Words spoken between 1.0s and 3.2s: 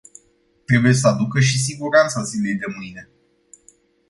aducă și siguranța zilei de mâine.